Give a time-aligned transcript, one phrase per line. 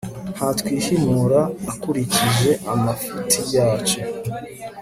[0.35, 1.41] ntatwihimura
[1.73, 3.99] akurikije amafuti yacu